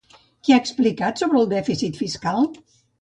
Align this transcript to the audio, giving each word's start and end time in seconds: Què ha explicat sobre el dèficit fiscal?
Què 0.47 0.53
ha 0.55 0.61
explicat 0.61 1.21
sobre 1.23 1.41
el 1.41 1.51
dèficit 1.53 2.01
fiscal? 2.01 2.49